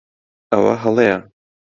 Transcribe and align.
ئەوە 0.51 0.73
ھەڵەیە. 0.83 1.17